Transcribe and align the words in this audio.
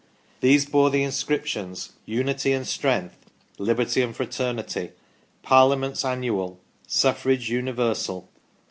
These 0.39 0.65
bore 0.65 0.89
the 0.89 1.03
inscriptions:" 1.03 1.91
Unity 2.17 2.53
and 2.53 2.65
Strength 2.65 3.17
";"Liberty 3.59 4.01
and 4.01 4.15
Fraternity"; 4.15 4.93
"Parliaments 5.43 6.03
Annual"; 6.03 6.59
"Suffrage 6.87 7.51
Universal". 7.51 8.27